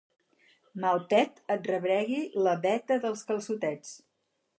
[0.85, 3.93] Mal pet et rebregui la beta dels calçotets!